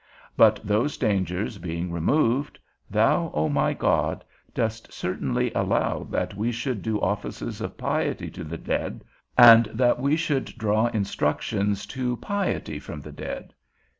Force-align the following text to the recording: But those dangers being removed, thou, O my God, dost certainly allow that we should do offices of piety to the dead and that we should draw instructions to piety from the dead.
But 0.35 0.59
those 0.63 0.97
dangers 0.97 1.59
being 1.59 1.91
removed, 1.91 2.57
thou, 2.89 3.29
O 3.35 3.47
my 3.49 3.71
God, 3.75 4.23
dost 4.55 4.91
certainly 4.91 5.51
allow 5.53 6.05
that 6.05 6.33
we 6.35 6.51
should 6.51 6.81
do 6.81 6.99
offices 6.99 7.61
of 7.61 7.77
piety 7.77 8.31
to 8.31 8.43
the 8.43 8.57
dead 8.57 9.03
and 9.37 9.67
that 9.67 9.99
we 9.99 10.15
should 10.15 10.45
draw 10.57 10.87
instructions 10.87 11.85
to 11.85 12.17
piety 12.17 12.79
from 12.79 12.99
the 13.01 13.11
dead. 13.11 13.53